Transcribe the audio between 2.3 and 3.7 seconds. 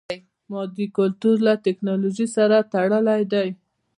سره تړلی دی.